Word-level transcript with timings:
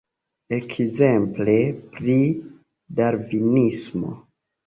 Ekzemple 0.55 1.57
pri 1.91 2.15
Darvinismo. 3.01 4.17